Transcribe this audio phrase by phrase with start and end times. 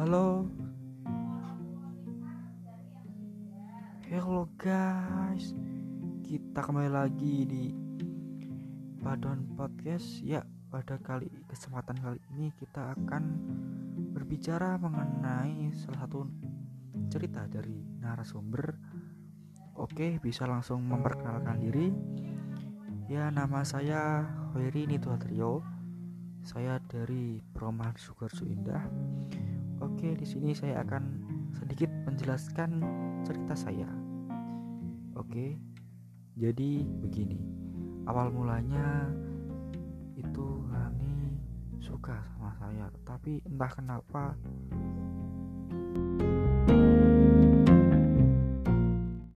[0.00, 0.48] Halo.
[4.08, 5.52] Hello guys.
[6.24, 7.68] Kita kembali lagi di
[9.04, 10.24] Padon Podcast.
[10.24, 10.40] Ya,
[10.72, 13.22] pada kali kesempatan kali ini kita akan
[14.16, 16.24] berbicara mengenai salah satu
[17.12, 18.72] cerita dari narasumber.
[19.76, 21.92] Oke, bisa langsung memperkenalkan diri.
[23.04, 24.24] Ya, nama saya
[24.56, 25.60] Hoiri Nituatrio.
[26.40, 28.88] Saya dari Perumahan Sugarsu Indah.
[29.80, 31.02] Oke, di sini saya akan
[31.56, 32.84] sedikit menjelaskan
[33.24, 33.88] cerita saya.
[35.16, 35.56] Oke.
[36.36, 37.40] Jadi begini.
[38.04, 39.08] Awal mulanya
[40.16, 41.36] itu Hani
[41.80, 44.36] suka sama saya, tapi entah kenapa